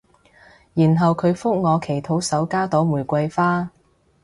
[0.73, 3.69] 然後佢覆我祈禱手加朵玫瑰花